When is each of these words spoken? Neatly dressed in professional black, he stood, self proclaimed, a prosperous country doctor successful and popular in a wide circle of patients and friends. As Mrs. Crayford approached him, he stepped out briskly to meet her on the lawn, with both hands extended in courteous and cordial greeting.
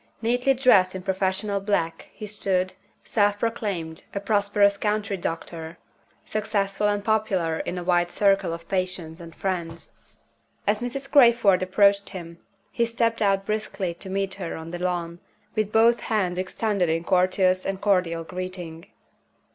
Neatly 0.19 0.55
dressed 0.55 0.95
in 0.95 1.03
professional 1.03 1.59
black, 1.59 2.07
he 2.11 2.25
stood, 2.25 2.73
self 3.03 3.37
proclaimed, 3.37 4.05
a 4.15 4.19
prosperous 4.19 4.75
country 4.75 5.15
doctor 5.15 5.77
successful 6.25 6.87
and 6.87 7.05
popular 7.05 7.59
in 7.59 7.77
a 7.77 7.83
wide 7.83 8.09
circle 8.11 8.51
of 8.51 8.67
patients 8.67 9.21
and 9.21 9.35
friends. 9.35 9.91
As 10.65 10.79
Mrs. 10.79 11.11
Crayford 11.11 11.61
approached 11.61 12.09
him, 12.09 12.39
he 12.71 12.87
stepped 12.87 13.21
out 13.21 13.45
briskly 13.45 13.93
to 13.93 14.09
meet 14.09 14.33
her 14.41 14.55
on 14.55 14.71
the 14.71 14.79
lawn, 14.79 15.19
with 15.53 15.71
both 15.71 15.99
hands 15.99 16.39
extended 16.39 16.89
in 16.89 17.03
courteous 17.03 17.63
and 17.63 17.79
cordial 17.79 18.23
greeting. 18.23 18.87